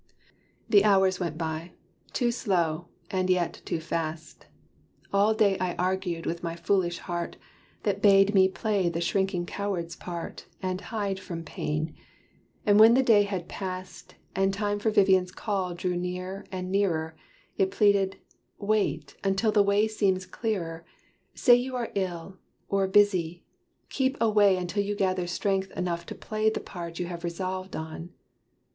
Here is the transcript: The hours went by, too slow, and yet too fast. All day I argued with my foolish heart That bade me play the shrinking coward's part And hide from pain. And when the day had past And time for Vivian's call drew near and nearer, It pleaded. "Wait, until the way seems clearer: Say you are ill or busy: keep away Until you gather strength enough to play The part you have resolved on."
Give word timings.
The 0.67 0.83
hours 0.83 1.19
went 1.19 1.37
by, 1.37 1.73
too 2.11 2.31
slow, 2.31 2.87
and 3.11 3.29
yet 3.29 3.61
too 3.65 3.79
fast. 3.79 4.47
All 5.13 5.35
day 5.35 5.59
I 5.59 5.75
argued 5.75 6.25
with 6.25 6.41
my 6.41 6.55
foolish 6.55 6.97
heart 6.97 7.37
That 7.83 8.01
bade 8.01 8.33
me 8.33 8.47
play 8.47 8.89
the 8.89 8.99
shrinking 8.99 9.45
coward's 9.45 9.95
part 9.95 10.47
And 10.59 10.81
hide 10.81 11.19
from 11.19 11.43
pain. 11.43 11.93
And 12.65 12.79
when 12.79 12.95
the 12.95 13.03
day 13.03 13.21
had 13.25 13.47
past 13.47 14.15
And 14.35 14.51
time 14.51 14.79
for 14.79 14.89
Vivian's 14.89 15.31
call 15.31 15.75
drew 15.75 15.95
near 15.95 16.47
and 16.51 16.71
nearer, 16.71 17.15
It 17.59 17.69
pleaded. 17.69 18.17
"Wait, 18.57 19.15
until 19.23 19.51
the 19.51 19.61
way 19.61 19.87
seems 19.87 20.25
clearer: 20.25 20.83
Say 21.35 21.53
you 21.57 21.75
are 21.75 21.91
ill 21.93 22.39
or 22.69 22.87
busy: 22.87 23.43
keep 23.87 24.19
away 24.19 24.57
Until 24.57 24.81
you 24.83 24.95
gather 24.95 25.27
strength 25.27 25.69
enough 25.73 26.07
to 26.07 26.15
play 26.15 26.49
The 26.49 26.59
part 26.59 26.97
you 26.97 27.05
have 27.05 27.23
resolved 27.23 27.75
on." 27.75 28.09